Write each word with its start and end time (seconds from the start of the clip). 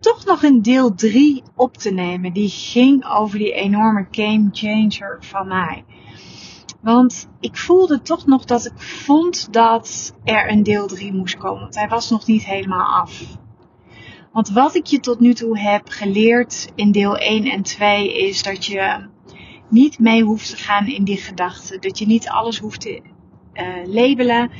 toch 0.00 0.24
nog 0.24 0.42
een 0.42 0.62
deel 0.62 0.94
3 0.94 1.42
op 1.54 1.76
te 1.76 1.90
nemen. 1.90 2.32
Die 2.32 2.48
ging 2.48 3.06
over 3.06 3.38
die 3.38 3.52
enorme 3.52 4.06
game 4.10 4.48
changer 4.52 5.16
van 5.20 5.48
mij. 5.48 5.84
Want 6.80 7.28
ik 7.40 7.56
voelde 7.56 8.02
toch 8.02 8.26
nog 8.26 8.44
dat 8.44 8.66
ik 8.66 8.80
vond 8.80 9.52
dat 9.52 10.14
er 10.24 10.50
een 10.50 10.62
deel 10.62 10.86
3 10.86 11.12
moest 11.12 11.36
komen. 11.36 11.60
Want 11.60 11.74
hij 11.74 11.88
was 11.88 12.10
nog 12.10 12.26
niet 12.26 12.44
helemaal 12.44 13.00
af. 13.00 13.22
Want 14.32 14.50
wat 14.50 14.74
ik 14.74 14.86
je 14.86 15.00
tot 15.00 15.20
nu 15.20 15.34
toe 15.34 15.58
heb 15.58 15.88
geleerd 15.88 16.72
in 16.74 16.92
deel 16.92 17.16
1 17.16 17.44
en 17.44 17.62
2 17.62 18.28
is 18.28 18.42
dat 18.42 18.64
je 18.64 19.08
niet 19.68 19.98
mee 19.98 20.22
hoeft 20.22 20.50
te 20.50 20.56
gaan 20.56 20.86
in 20.86 21.04
die 21.04 21.16
gedachten. 21.16 21.80
Dat 21.80 21.98
je 21.98 22.06
niet 22.06 22.28
alles 22.28 22.58
hoeft 22.58 22.80
te 22.80 23.02
uh, 23.54 23.64
labelen. 23.84 24.50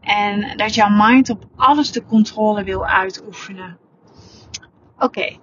En 0.00 0.56
dat 0.56 0.74
jouw 0.74 0.90
mind 0.90 1.30
op 1.30 1.44
alles 1.56 1.92
de 1.92 2.04
controle 2.04 2.64
wil 2.64 2.86
uitoefenen. 2.86 3.78
Oké, 4.98 5.36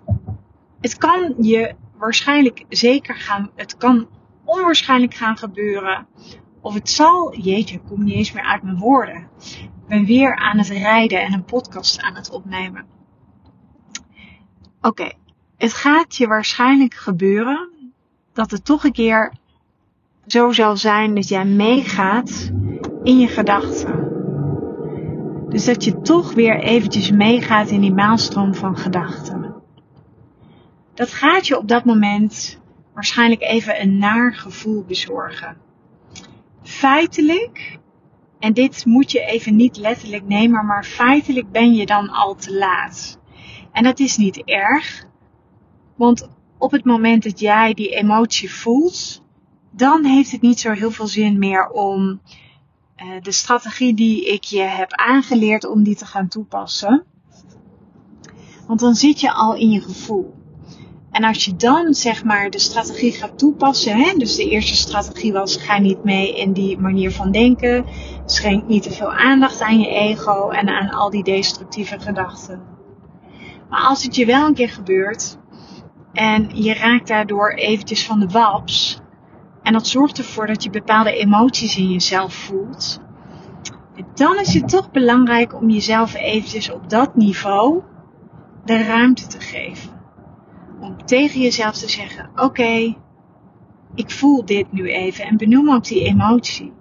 het 0.82 0.98
kan 0.98 1.34
je 1.38 1.76
waarschijnlijk 1.98 2.66
zeker 2.70 3.16
gaan, 3.16 3.50
het 3.56 3.78
kan 3.78 4.08
onwaarschijnlijk 4.44 5.14
gaan 5.14 5.38
gebeuren. 5.38 6.08
Of 6.62 6.74
het 6.74 6.90
zal, 6.90 7.36
jeetje, 7.36 7.76
ik 7.76 7.82
kom 7.88 8.04
niet 8.04 8.14
eens 8.14 8.32
meer 8.32 8.44
uit 8.44 8.64
mijn 8.64 8.78
woorden. 8.78 9.28
Ik 9.62 9.88
ben 9.88 10.06
weer 10.06 10.36
aan 10.36 10.58
het 10.58 10.68
rijden 10.68 11.22
en 11.22 11.34
een 11.34 11.46
podcast 11.46 12.02
aan 12.02 12.16
het 12.16 12.30
opnemen. 12.30 12.86
Oké, 14.82 15.12
het 15.58 15.74
gaat 15.74 16.16
je 16.16 16.28
waarschijnlijk 16.28 16.94
gebeuren 16.94 17.70
dat 18.34 18.52
het 18.52 18.66
toch 18.66 18.84
een 18.84 18.92
keer 18.92 19.34
zo 20.26 20.52
zal 20.52 20.78
zijn 20.78 21.16
dat 21.16 21.28
jij 21.28 21.46
meegaat 21.46 22.52
in 23.04 23.20
je 23.20 23.28
gedachten. 23.28 24.12
Dus 25.50 25.66
dat 25.66 25.84
je 25.84 26.02
toch 26.02 26.34
weer 26.34 26.60
eventjes 26.60 27.12
meegaat 27.12 27.70
in 27.70 27.82
die 27.82 27.94
maalstroom 27.94 28.56
van 28.56 28.78
gedachten 28.78 29.43
dat 30.94 31.12
gaat 31.12 31.48
je 31.48 31.58
op 31.58 31.68
dat 31.68 31.86
moment 31.86 32.60
waarschijnlijk 32.94 33.42
even 33.42 33.82
een 33.82 33.98
naar 33.98 34.34
gevoel 34.34 34.84
bezorgen. 34.84 35.58
Feitelijk, 36.64 37.80
en 38.40 38.54
dit 38.54 38.86
moet 38.86 39.12
je 39.12 39.26
even 39.26 39.56
niet 39.56 39.78
letterlijk 39.78 40.28
nemen, 40.28 40.66
maar 40.66 40.84
feitelijk 40.84 41.52
ben 41.52 41.74
je 41.74 41.86
dan 41.86 42.10
al 42.10 42.36
te 42.36 42.54
laat. 42.58 43.20
En 43.72 43.84
dat 43.84 44.00
is 44.00 44.18
niet 44.18 44.44
erg, 44.44 45.06
want 45.96 46.30
op 46.58 46.72
het 46.72 46.86
moment 46.86 47.24
dat 47.24 47.40
jij 47.40 47.74
die 47.74 47.90
emotie 47.90 48.52
voelt, 48.52 49.24
dan 49.72 50.06
heeft 50.06 50.32
het 50.32 50.42
niet 50.42 50.60
zo 50.60 50.72
heel 50.72 50.92
veel 50.92 51.08
zin 51.08 51.40
meer 51.40 51.70
om 51.70 52.22
uh, 52.98 53.22
de 53.22 53.32
strategie 53.32 53.94
die 53.94 54.26
ik 54.26 54.44
je 54.44 54.62
heb 54.62 54.92
aangeleerd 54.92 55.66
om 55.66 55.84
die 55.84 55.96
te 55.96 56.06
gaan 56.06 56.28
toepassen. 56.28 57.06
Want 58.68 58.80
dan 58.80 58.96
zit 58.96 59.20
je 59.20 59.32
al 59.32 59.56
in 59.56 59.70
je 59.70 59.82
gevoel. 59.82 60.43
En 61.14 61.24
als 61.24 61.46
je 61.46 61.56
dan 61.56 61.94
zeg 61.94 62.24
maar 62.24 62.50
de 62.50 62.60
strategie 62.60 63.12
gaat 63.12 63.38
toepassen, 63.38 63.98
hè, 63.98 64.18
dus 64.18 64.36
de 64.36 64.50
eerste 64.50 64.76
strategie 64.76 65.34
was 65.34 65.56
ga 65.58 65.80
niet 65.80 66.04
mee 66.04 66.38
in 66.38 66.54
die 66.54 66.78
manier 66.78 67.12
van 67.12 67.32
denken, 67.32 67.86
schenk 68.26 68.68
niet 68.68 68.84
te 68.84 68.92
veel 68.92 69.14
aandacht 69.14 69.62
aan 69.62 69.80
je 69.80 69.88
ego 69.88 70.50
en 70.50 70.70
aan 70.70 70.90
al 70.90 71.10
die 71.10 71.24
destructieve 71.24 72.00
gedachten. 72.00 72.62
Maar 73.70 73.82
als 73.82 74.04
het 74.04 74.16
je 74.16 74.26
wel 74.26 74.46
een 74.46 74.54
keer 74.54 74.70
gebeurt 74.70 75.38
en 76.14 76.50
je 76.54 76.74
raakt 76.74 77.08
daardoor 77.08 77.52
eventjes 77.52 78.06
van 78.06 78.20
de 78.20 78.28
waps 78.28 79.00
en 79.64 79.74
dat 79.74 79.88
zorgt 79.88 80.18
ervoor 80.18 80.48
dat 80.48 80.64
je 80.64 80.70
bepaalde 80.70 81.18
emoties 81.18 81.78
in 81.78 81.92
jezelf 81.92 82.34
voelt, 82.34 83.00
dan 84.14 84.40
is 84.40 84.54
het 84.54 84.70
toch 84.70 84.92
belangrijk 84.92 85.56
om 85.56 85.70
jezelf 85.70 86.14
eventjes 86.14 86.72
op 86.72 86.90
dat 86.90 87.16
niveau 87.16 87.82
de 88.66 88.84
ruimte 88.84 89.28
te 89.28 89.40
geven 89.40 89.93
om 90.84 91.06
tegen 91.06 91.42
jezelf 91.42 91.76
te 91.78 91.90
zeggen: 91.90 92.30
Oké, 92.36 92.96
ik 93.96 94.12
voel 94.12 94.46
dit 94.46 94.72
nu 94.72 94.92
even. 94.92 95.26
En 95.26 95.38
benoem 95.38 95.72
ook 95.72 95.84
die 95.84 96.04
emotie. 96.04 96.74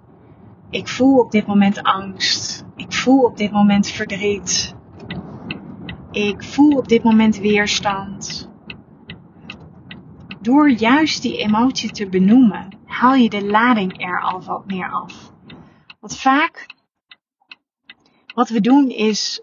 Ik 0.69 0.87
voel 0.87 1.19
op 1.19 1.31
dit 1.31 1.45
moment 1.45 1.83
angst. 1.83 2.65
Ik 2.75 2.93
voel 2.93 3.23
op 3.23 3.37
dit 3.37 3.51
moment 3.51 3.87
verdriet. 3.87 4.75
Ik 6.11 6.43
voel 6.43 6.77
op 6.77 6.87
dit 6.87 7.03
moment 7.03 7.37
weerstand. 7.37 8.51
Door 10.41 10.69
juist 10.69 11.21
die 11.21 11.37
emotie 11.37 11.91
te 11.91 12.09
benoemen, 12.09 12.69
haal 12.85 13.13
je 13.13 13.29
de 13.29 13.45
lading 13.45 14.03
er 14.03 14.21
al 14.21 14.41
wat 14.41 14.65
meer 14.65 14.91
af. 14.91 15.31
Want 15.99 16.17
vaak, 16.17 16.65
wat 18.35 18.49
we 18.49 18.61
doen 18.61 18.89
is, 18.89 19.41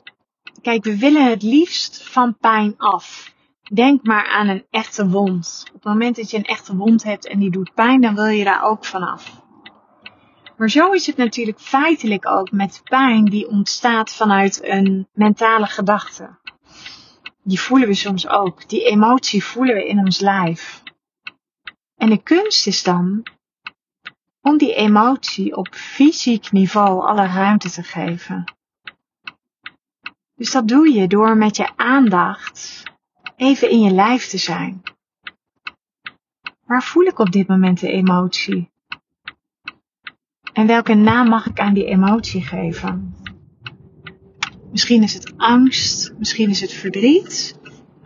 kijk, 0.62 0.84
we 0.84 0.98
willen 0.98 1.30
het 1.30 1.42
liefst 1.42 2.08
van 2.08 2.36
pijn 2.38 2.74
af. 2.76 3.34
Denk 3.72 4.06
maar 4.06 4.26
aan 4.26 4.48
een 4.48 4.66
echte 4.70 5.08
wond. 5.08 5.64
Op 5.68 5.74
het 5.74 5.84
moment 5.84 6.16
dat 6.16 6.30
je 6.30 6.36
een 6.36 6.44
echte 6.44 6.76
wond 6.76 7.02
hebt 7.02 7.28
en 7.28 7.38
die 7.38 7.50
doet 7.50 7.74
pijn, 7.74 8.00
dan 8.00 8.14
wil 8.14 8.26
je 8.26 8.44
daar 8.44 8.62
ook 8.62 8.84
vanaf. 8.84 9.42
Maar 10.56 10.70
zo 10.70 10.90
is 10.90 11.06
het 11.06 11.16
natuurlijk 11.16 11.60
feitelijk 11.60 12.26
ook 12.28 12.50
met 12.50 12.80
pijn 12.84 13.24
die 13.24 13.48
ontstaat 13.48 14.14
vanuit 14.14 14.64
een 14.64 15.08
mentale 15.12 15.66
gedachte. 15.66 16.38
Die 17.42 17.60
voelen 17.60 17.88
we 17.88 17.94
soms 17.94 18.28
ook. 18.28 18.68
Die 18.68 18.84
emotie 18.84 19.44
voelen 19.44 19.74
we 19.74 19.88
in 19.88 19.98
ons 19.98 20.20
lijf. 20.20 20.82
En 21.96 22.10
de 22.10 22.22
kunst 22.22 22.66
is 22.66 22.82
dan 22.82 23.22
om 24.40 24.58
die 24.58 24.74
emotie 24.74 25.56
op 25.56 25.68
fysiek 25.74 26.52
niveau 26.52 27.06
alle 27.06 27.26
ruimte 27.26 27.70
te 27.70 27.82
geven. 27.82 28.44
Dus 30.34 30.50
dat 30.50 30.68
doe 30.68 30.92
je 30.92 31.06
door 31.06 31.36
met 31.36 31.56
je 31.56 31.76
aandacht 31.76 32.89
even 33.40 33.70
in 33.70 33.80
je 33.80 33.90
lijf 33.90 34.26
te 34.26 34.38
zijn. 34.38 34.82
Waar 36.66 36.82
voel 36.82 37.04
ik 37.04 37.18
op 37.18 37.32
dit 37.32 37.48
moment 37.48 37.80
de 37.80 37.88
emotie? 37.88 38.70
En 40.52 40.66
welke 40.66 40.94
naam 40.94 41.28
mag 41.28 41.46
ik 41.46 41.60
aan 41.60 41.74
die 41.74 41.84
emotie 41.84 42.42
geven? 42.42 43.14
Misschien 44.70 45.02
is 45.02 45.14
het 45.14 45.32
angst, 45.36 46.14
misschien 46.18 46.50
is 46.50 46.60
het 46.60 46.72
verdriet, 46.72 47.58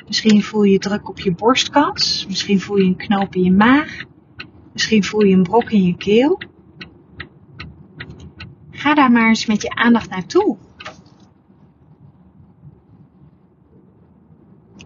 misschien 0.06 0.42
voel 0.42 0.62
je 0.62 0.78
druk 0.78 1.08
op 1.08 1.18
je 1.18 1.34
borstkas, 1.34 2.26
misschien 2.28 2.60
voel 2.60 2.76
je 2.76 2.84
een 2.84 2.96
knoop 2.96 3.34
in 3.34 3.42
je 3.42 3.52
maag, 3.52 4.04
misschien 4.72 5.04
voel 5.04 5.24
je 5.24 5.34
een 5.34 5.42
brok 5.42 5.70
in 5.70 5.82
je 5.82 5.96
keel. 5.96 6.40
Ga 8.70 8.94
daar 8.94 9.10
maar 9.10 9.28
eens 9.28 9.46
met 9.46 9.62
je 9.62 9.70
aandacht 9.70 10.10
naartoe. 10.10 10.58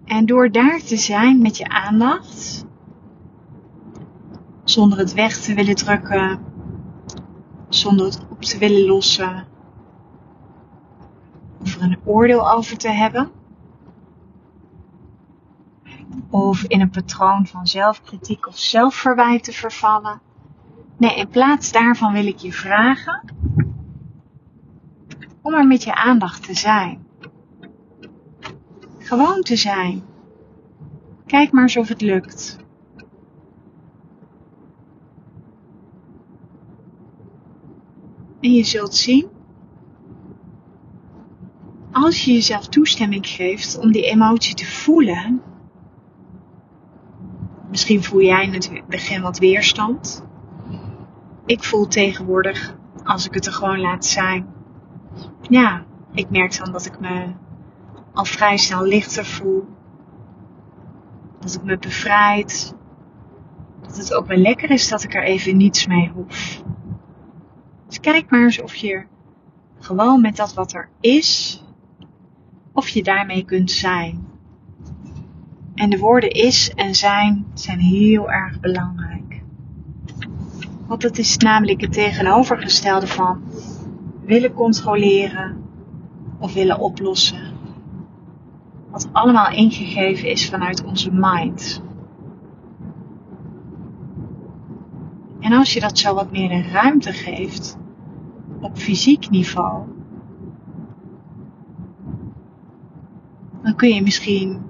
En 0.08 0.26
door 0.26 0.50
daar 0.50 0.80
te 0.80 0.96
zijn 0.96 1.42
met 1.42 1.56
je 1.56 1.68
aandacht, 1.68 2.64
zonder 4.64 4.98
het 4.98 5.12
weg 5.12 5.36
te 5.40 5.54
willen 5.54 5.74
drukken, 5.74 6.40
zonder 7.68 8.06
het 8.06 8.26
op 8.30 8.42
te 8.42 8.58
willen 8.58 8.86
lossen, 8.86 9.46
of 11.60 11.76
er 11.76 11.82
een 11.82 11.98
oordeel 12.04 12.52
over 12.52 12.76
te 12.76 12.88
hebben, 12.88 13.30
of 16.30 16.62
in 16.62 16.80
een 16.80 16.90
patroon 16.90 17.46
van 17.46 17.66
zelfkritiek 17.66 18.46
of 18.46 18.58
zelfverwijt 18.58 19.44
te 19.44 19.52
vervallen. 19.52 20.20
Nee, 20.96 21.16
in 21.16 21.28
plaats 21.28 21.72
daarvan 21.72 22.12
wil 22.12 22.26
ik 22.26 22.38
je 22.38 22.52
vragen 22.52 23.22
om 25.42 25.54
er 25.54 25.66
met 25.66 25.82
je 25.82 25.94
aandacht 25.94 26.42
te 26.42 26.54
zijn. 26.54 27.07
Gewoon 29.08 29.42
te 29.42 29.56
zijn. 29.56 30.02
Kijk 31.26 31.52
maar 31.52 31.62
eens 31.62 31.76
of 31.76 31.88
het 31.88 32.00
lukt. 32.00 32.56
En 38.40 38.52
je 38.52 38.64
zult 38.64 38.94
zien, 38.94 39.28
als 41.92 42.24
je 42.24 42.32
jezelf 42.32 42.68
toestemming 42.68 43.26
geeft 43.26 43.78
om 43.78 43.92
die 43.92 44.04
emotie 44.04 44.54
te 44.54 44.66
voelen, 44.66 45.42
misschien 47.70 48.02
voel 48.02 48.22
jij 48.22 48.44
in 48.44 48.52
het 48.52 48.82
begin 48.88 49.22
wat 49.22 49.38
weerstand. 49.38 50.24
Ik 51.46 51.64
voel 51.64 51.86
tegenwoordig, 51.86 52.76
als 53.04 53.26
ik 53.26 53.34
het 53.34 53.46
er 53.46 53.52
gewoon 53.52 53.80
laat 53.80 54.04
zijn, 54.04 54.46
ja, 55.40 55.84
ik 56.12 56.30
merk 56.30 56.58
dan 56.58 56.72
dat 56.72 56.86
ik 56.86 57.00
me 57.00 57.46
al 58.12 58.24
vrij 58.24 58.56
snel 58.56 58.84
lichter 58.84 59.24
voel. 59.24 59.68
Dat 61.40 61.52
het 61.52 61.64
me 61.64 61.78
bevrijdt. 61.78 62.74
Dat 63.82 63.96
het 63.96 64.14
ook 64.14 64.26
wel 64.26 64.36
lekker 64.36 64.70
is 64.70 64.88
dat 64.88 65.02
ik 65.02 65.14
er 65.14 65.24
even 65.24 65.56
niets 65.56 65.86
mee 65.86 66.10
hoef. 66.14 66.62
Dus 67.86 68.00
kijk 68.00 68.30
maar 68.30 68.42
eens 68.42 68.62
of 68.62 68.74
je 68.74 69.04
gewoon 69.78 70.20
met 70.20 70.36
dat 70.36 70.54
wat 70.54 70.72
er 70.72 70.88
is, 71.00 71.62
of 72.72 72.88
je 72.88 73.02
daarmee 73.02 73.44
kunt 73.44 73.70
zijn. 73.70 74.26
En 75.74 75.90
de 75.90 75.98
woorden 75.98 76.30
is 76.30 76.72
en 76.74 76.94
zijn 76.94 77.46
zijn 77.54 77.78
heel 77.78 78.30
erg 78.30 78.60
belangrijk. 78.60 79.42
Want 80.86 81.02
het 81.02 81.18
is 81.18 81.36
namelijk 81.36 81.80
het 81.80 81.92
tegenovergestelde 81.92 83.06
van 83.06 83.42
willen 84.24 84.52
controleren 84.52 85.64
of 86.38 86.52
willen 86.52 86.78
oplossen. 86.78 87.47
Allemaal 89.12 89.50
ingegeven 89.50 90.28
is 90.28 90.48
vanuit 90.48 90.84
onze 90.84 91.10
mind. 91.12 91.82
En 95.40 95.52
als 95.52 95.72
je 95.72 95.80
dat 95.80 95.98
zo 95.98 96.14
wat 96.14 96.30
meer 96.30 96.50
een 96.50 96.70
ruimte 96.70 97.12
geeft, 97.12 97.78
op 98.60 98.78
fysiek 98.78 99.30
niveau, 99.30 99.82
dan 103.62 103.76
kun 103.76 103.88
je 103.88 104.02
misschien 104.02 104.62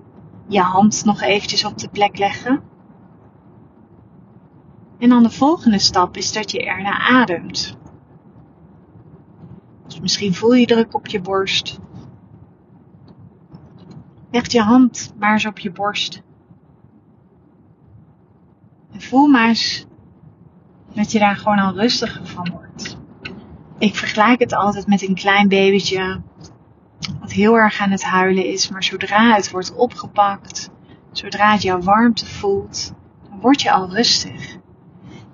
je 0.46 0.60
hand 0.60 1.04
nog 1.04 1.22
eventjes 1.22 1.64
op 1.64 1.78
de 1.78 1.88
plek 1.88 2.18
leggen. 2.18 2.62
En 4.98 5.08
dan 5.08 5.22
de 5.22 5.30
volgende 5.30 5.78
stap 5.78 6.16
is 6.16 6.32
dat 6.32 6.50
je 6.50 6.64
ernaar 6.64 7.08
ademt. 7.10 7.76
Dus 9.86 10.00
misschien 10.00 10.34
voel 10.34 10.54
je 10.54 10.66
druk 10.66 10.94
op 10.94 11.06
je 11.06 11.20
borst. 11.20 11.80
Leg 14.30 14.52
je 14.52 14.62
hand 14.62 15.14
maar 15.18 15.32
eens 15.32 15.46
op 15.46 15.58
je 15.58 15.70
borst. 15.70 16.22
En 18.92 19.00
voel 19.00 19.26
maar 19.26 19.48
eens 19.48 19.86
dat 20.94 21.12
je 21.12 21.18
daar 21.18 21.36
gewoon 21.36 21.58
al 21.58 21.74
rustiger 21.74 22.26
van 22.26 22.50
wordt. 22.50 22.98
Ik 23.78 23.94
vergelijk 23.94 24.40
het 24.40 24.54
altijd 24.54 24.86
met 24.86 25.08
een 25.08 25.14
klein 25.14 25.48
babytje 25.48 26.20
wat 27.20 27.32
heel 27.32 27.54
erg 27.54 27.80
aan 27.80 27.90
het 27.90 28.04
huilen 28.04 28.46
is, 28.46 28.68
maar 28.68 28.82
zodra 28.82 29.34
het 29.34 29.50
wordt 29.50 29.74
opgepakt, 29.74 30.70
zodra 31.12 31.52
het 31.52 31.62
jouw 31.62 31.80
warmte 31.80 32.26
voelt, 32.26 32.92
dan 33.28 33.40
word 33.40 33.62
je 33.62 33.72
al 33.72 33.90
rustig. 33.90 34.56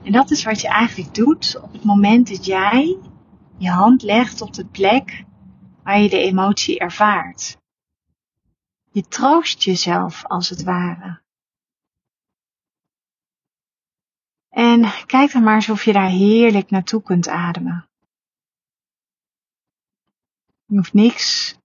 En 0.02 0.12
dat 0.12 0.30
is 0.30 0.44
wat 0.44 0.60
je 0.60 0.68
eigenlijk 0.68 1.14
doet 1.14 1.60
op 1.62 1.72
het 1.72 1.84
moment 1.84 2.28
dat 2.28 2.44
jij 2.44 2.96
je 3.56 3.70
hand 3.70 4.02
legt 4.02 4.40
op 4.40 4.52
de 4.52 4.64
plek 4.64 5.24
waar 5.82 6.00
je 6.00 6.08
de 6.08 6.18
emotie 6.18 6.78
ervaart. 6.78 7.56
Je 8.94 9.08
troost 9.08 9.62
jezelf 9.62 10.24
als 10.24 10.48
het 10.48 10.62
ware. 10.62 11.20
En 14.48 15.06
kijk 15.06 15.32
dan 15.32 15.42
maar 15.42 15.54
eens 15.54 15.68
of 15.68 15.84
je 15.84 15.92
daar 15.92 16.08
heerlijk 16.08 16.70
naartoe 16.70 17.02
kunt 17.02 17.28
ademen. 17.28 17.88
Je 20.66 20.76
hoeft 20.76 20.92
niks 20.92 21.58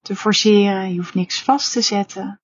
te 0.00 0.16
forceren, 0.16 0.92
je 0.92 0.96
hoeft 0.96 1.14
niks 1.14 1.42
vast 1.42 1.72
te 1.72 1.80
zetten. 1.80 2.40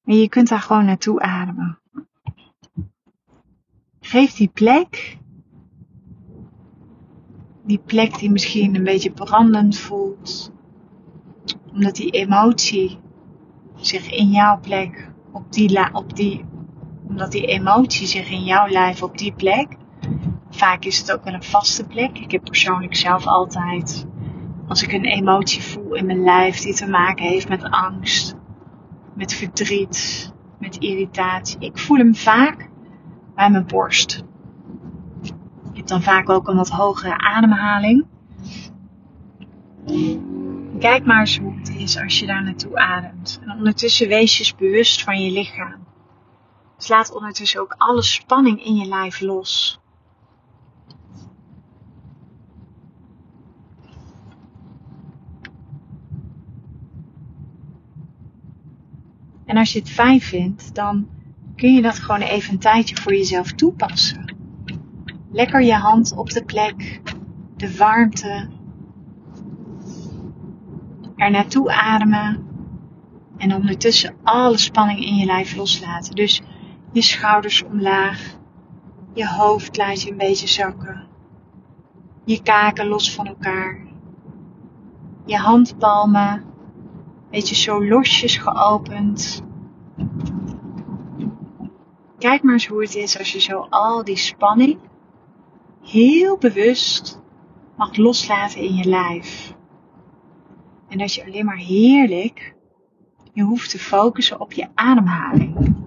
Maar 0.00 0.16
je 0.16 0.28
kunt 0.28 0.48
daar 0.48 0.60
gewoon 0.60 0.84
naartoe 0.84 1.20
ademen. 1.20 1.80
Geef 4.00 4.32
die 4.32 4.48
plek, 4.48 5.18
die 7.64 7.78
plek 7.78 8.18
die 8.18 8.30
misschien 8.30 8.74
een 8.74 8.84
beetje 8.84 9.12
brandend 9.12 9.78
voelt, 9.78 10.52
omdat 11.72 11.94
die 11.94 12.10
emotie 12.10 12.98
zich 13.76 14.10
in 14.10 14.30
jouw 14.30 14.60
plek, 14.60 15.10
op 15.32 15.52
die, 15.52 15.94
op 15.94 16.16
die, 16.16 16.44
omdat 17.08 17.32
die 17.32 17.46
emotie 17.46 18.06
zich 18.06 18.30
in 18.30 18.44
jouw 18.44 18.68
lijf 18.68 19.02
op 19.02 19.18
die 19.18 19.32
plek, 19.32 19.76
vaak 20.50 20.84
is 20.84 20.98
het 20.98 21.12
ook 21.12 21.24
wel 21.24 21.34
een 21.34 21.42
vaste 21.42 21.86
plek. 21.86 22.18
Ik 22.18 22.30
heb 22.30 22.44
persoonlijk 22.44 22.96
zelf 22.96 23.26
altijd 23.26 24.06
als 24.68 24.82
ik 24.82 24.92
een 24.92 25.04
emotie 25.04 25.62
voel 25.62 25.94
in 25.94 26.06
mijn 26.06 26.22
lijf 26.22 26.60
die 26.60 26.74
te 26.74 26.88
maken 26.88 27.24
heeft 27.24 27.48
met 27.48 27.62
angst, 27.62 28.36
met 29.14 29.34
verdriet, 29.34 30.32
met 30.58 30.76
irritatie. 30.76 31.56
Ik 31.60 31.78
voel 31.78 31.96
hem 31.96 32.14
vaak 32.14 32.68
bij 33.34 33.50
mijn 33.50 33.66
borst. 33.66 34.24
Je 35.72 35.76
hebt 35.76 35.88
dan 35.88 36.02
vaak 36.02 36.28
ook 36.28 36.48
een 36.48 36.56
wat 36.56 36.68
hogere 36.68 37.18
ademhaling. 37.18 38.06
Kijk 40.80 41.04
maar 41.04 41.20
eens 41.20 41.38
hoe 41.38 41.54
het 41.58 41.68
is 41.68 41.98
als 41.98 42.18
je 42.18 42.26
daar 42.26 42.42
naartoe 42.42 42.78
ademt. 42.78 43.40
En 43.42 43.50
ondertussen 43.50 44.08
wees 44.08 44.38
je 44.38 44.52
bewust 44.56 45.02
van 45.02 45.22
je 45.22 45.30
lichaam. 45.30 45.86
Dus 46.76 46.88
laat 46.88 47.14
ondertussen 47.14 47.60
ook 47.60 47.74
alle 47.78 48.02
spanning 48.02 48.64
in 48.64 48.74
je 48.74 48.86
lijf 48.86 49.20
los. 49.20 49.80
En 59.44 59.56
als 59.56 59.72
je 59.72 59.78
het 59.78 59.90
fijn 59.90 60.20
vindt, 60.20 60.74
dan 60.74 61.08
kun 61.56 61.74
je 61.74 61.82
dat 61.82 61.98
gewoon 61.98 62.20
even 62.20 62.52
een 62.52 62.58
tijdje 62.58 62.96
voor 62.96 63.12
jezelf 63.12 63.52
toepassen. 63.52 64.34
Lekker 65.30 65.62
je 65.62 65.74
hand 65.74 66.16
op 66.16 66.30
de 66.30 66.44
plek, 66.44 67.00
de 67.56 67.76
warmte, 67.76 68.48
er 71.20 71.30
naartoe 71.30 71.72
ademen 71.72 72.48
en 73.36 73.54
ondertussen 73.54 74.16
alle 74.22 74.58
spanning 74.58 75.04
in 75.04 75.14
je 75.14 75.26
lijf 75.26 75.56
loslaten. 75.56 76.14
Dus 76.14 76.42
je 76.92 77.02
schouders 77.02 77.62
omlaag, 77.62 78.36
je 79.14 79.28
hoofd 79.28 79.76
laat 79.76 80.02
je 80.02 80.10
een 80.10 80.16
beetje 80.16 80.46
zakken, 80.46 81.06
je 82.24 82.42
kaken 82.42 82.86
los 82.86 83.14
van 83.14 83.26
elkaar, 83.26 83.86
je 85.26 85.36
handpalmen 85.36 86.44
beetje 87.30 87.54
zo 87.54 87.84
losjes 87.84 88.36
geopend. 88.36 89.42
Kijk 92.18 92.42
maar 92.42 92.52
eens 92.52 92.66
hoe 92.66 92.82
het 92.82 92.94
is 92.94 93.18
als 93.18 93.32
je 93.32 93.40
zo 93.40 93.66
al 93.70 94.04
die 94.04 94.16
spanning 94.16 94.78
heel 95.82 96.36
bewust 96.36 97.20
mag 97.76 97.96
loslaten 97.96 98.60
in 98.60 98.74
je 98.74 98.84
lijf. 98.84 99.58
En 100.90 100.98
dat 100.98 101.14
je 101.14 101.24
alleen 101.24 101.44
maar 101.44 101.56
heerlijk 101.56 102.54
je 103.32 103.42
hoeft 103.42 103.70
te 103.70 103.78
focussen 103.78 104.40
op 104.40 104.52
je 104.52 104.68
ademhaling. 104.74 105.78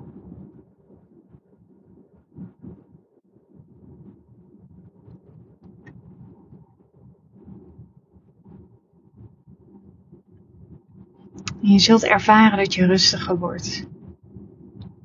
Je 11.62 11.80
zult 11.80 12.04
ervaren 12.04 12.58
dat 12.58 12.74
je 12.74 12.86
rustiger 12.86 13.40
wordt. 13.40 13.88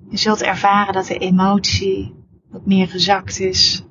Je 0.09 0.17
zult 0.17 0.43
ervaren 0.43 0.93
dat 0.93 1.07
de 1.07 1.19
emotie 1.19 2.15
wat 2.51 2.67
meer 2.67 2.89
gezakt 2.89 3.41
is. 3.41 3.88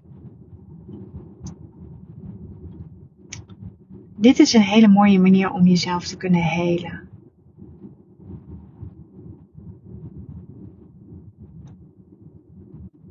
Dit 4.20 4.40
is 4.40 4.54
een 4.54 4.62
hele 4.62 4.88
mooie 4.88 5.20
manier 5.20 5.52
om 5.52 5.68
jezelf 5.68 6.08
te 6.08 6.18
kunnen 6.18 6.44
helen. 6.44 7.10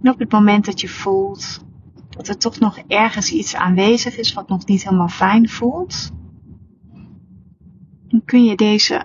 En 0.03 0.13
op 0.13 0.19
het 0.19 0.33
moment 0.33 0.65
dat 0.65 0.81
je 0.81 0.89
voelt 0.89 1.65
dat 2.09 2.29
er 2.29 2.39
toch 2.39 2.59
nog 2.59 2.79
ergens 2.79 3.31
iets 3.31 3.55
aanwezig 3.55 4.17
is 4.17 4.33
wat 4.33 4.49
nog 4.49 4.67
niet 4.67 4.85
helemaal 4.85 5.09
fijn 5.09 5.49
voelt, 5.49 6.11
dan 8.09 8.25
kun 8.25 8.45
je 8.45 8.57
deze 8.57 9.05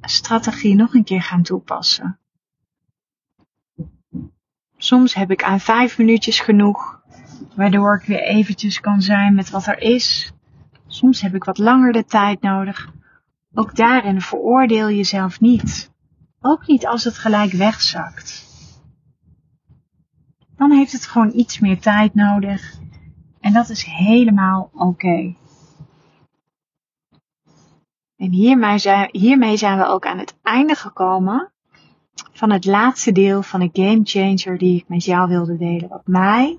strategie 0.00 0.74
nog 0.74 0.94
een 0.94 1.04
keer 1.04 1.22
gaan 1.22 1.42
toepassen. 1.42 2.18
Soms 4.76 5.14
heb 5.14 5.30
ik 5.30 5.42
aan 5.42 5.60
vijf 5.60 5.98
minuutjes 5.98 6.40
genoeg, 6.40 7.02
waardoor 7.56 7.96
ik 7.96 8.06
weer 8.06 8.22
eventjes 8.22 8.80
kan 8.80 9.02
zijn 9.02 9.34
met 9.34 9.50
wat 9.50 9.66
er 9.66 9.80
is. 9.80 10.32
Soms 10.94 11.20
heb 11.20 11.34
ik 11.34 11.44
wat 11.44 11.58
langer 11.58 11.92
de 11.92 12.04
tijd 12.04 12.40
nodig. 12.40 12.92
Ook 13.54 13.76
daarin 13.76 14.20
veroordeel 14.20 14.90
jezelf 14.90 15.40
niet. 15.40 15.92
Ook 16.40 16.66
niet 16.66 16.86
als 16.86 17.04
het 17.04 17.18
gelijk 17.18 17.52
wegzakt. 17.52 18.46
Dan 20.56 20.70
heeft 20.70 20.92
het 20.92 21.06
gewoon 21.06 21.32
iets 21.34 21.58
meer 21.58 21.80
tijd 21.80 22.14
nodig. 22.14 22.78
En 23.40 23.52
dat 23.52 23.68
is 23.68 23.84
helemaal 23.84 24.70
oké. 24.72 25.34
En 28.16 28.78
zijn, 28.80 29.08
hiermee 29.12 29.56
zijn 29.56 29.78
we 29.78 29.86
ook 29.86 30.06
aan 30.06 30.18
het 30.18 30.38
einde 30.42 30.74
gekomen 30.74 31.52
van 32.32 32.50
het 32.50 32.64
laatste 32.64 33.12
deel 33.12 33.42
van 33.42 33.60
de 33.60 33.70
game 33.72 34.00
changer 34.04 34.58
die 34.58 34.76
ik 34.76 34.88
met 34.88 35.04
jou 35.04 35.28
wilde 35.28 35.56
delen. 35.56 35.88
Wat 35.88 36.06
mij 36.06 36.58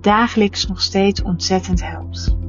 dagelijks 0.00 0.66
nog 0.66 0.82
steeds 0.82 1.22
ontzettend 1.22 1.82
helpt. 1.82 2.48